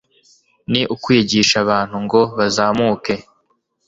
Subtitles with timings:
[0.71, 3.13] ni ukwigisha abantu ngo bazamuke